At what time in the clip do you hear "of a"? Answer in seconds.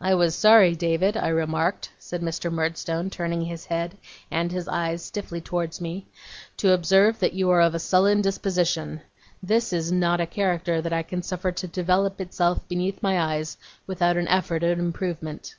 7.60-7.78